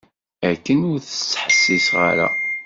Akken 0.49 0.79
ur 0.91 0.97
s-ttḥessiseɣ 1.01 1.97
ara. 2.09 2.27